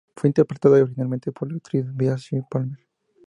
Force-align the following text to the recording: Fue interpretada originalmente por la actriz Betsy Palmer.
Fue 0.15 0.29
interpretada 0.29 0.81
originalmente 0.81 1.31
por 1.31 1.51
la 1.51 1.57
actriz 1.57 1.85
Betsy 1.87 2.41
Palmer. 2.49 2.79